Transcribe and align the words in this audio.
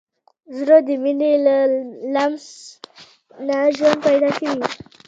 زړه 0.57 0.77
د 0.87 0.89
مینې 1.03 1.31
له 1.45 1.57
لمس 2.13 2.45
نه 3.47 3.57
ژوند 3.75 3.99
پیدا 4.05 4.29
کوي. 4.37 4.61